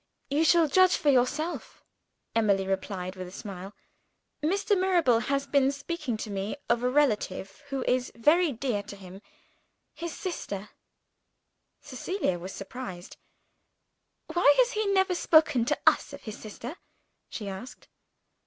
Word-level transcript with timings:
"You 0.31 0.43
shall 0.43 0.67
judge 0.67 0.97
for 0.97 1.11
yourself," 1.11 1.83
Emily 2.33 2.65
replied 2.65 3.15
with 3.15 3.27
a 3.27 3.31
smile. 3.31 3.75
"Mr. 4.41 4.75
Mirabel 4.75 5.19
has 5.19 5.45
been 5.45 5.71
speaking 5.71 6.17
to 6.17 6.31
me 6.31 6.55
of 6.67 6.81
a 6.81 6.89
relative 6.89 7.61
who 7.69 7.83
is 7.83 8.11
very 8.15 8.51
dear 8.51 8.81
to 8.81 8.95
him 8.95 9.21
his 9.93 10.11
sister." 10.17 10.69
Cecilia 11.81 12.39
was 12.39 12.51
surprised. 12.51 13.17
"Why 14.33 14.55
has 14.57 14.71
he 14.71 14.87
never 14.91 15.13
spoken 15.13 15.65
to 15.65 15.77
us 15.85 16.13
of 16.13 16.23
his 16.23 16.39
sister?" 16.39 16.77
she 17.29 17.47
asked. 17.47 17.87